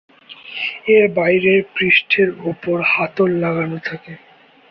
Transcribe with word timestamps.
এর 0.91 1.05
বাইরের 1.15 1.61
পৃষ্ঠের 1.75 2.29
উপর 2.51 2.77
হাতল 2.91 3.29
লাগানো 3.43 3.77
থাকে। 3.85 4.13